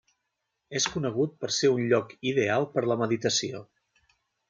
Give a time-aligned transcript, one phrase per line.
[0.79, 3.67] És conegut per ser un lloc ideal per la meditació.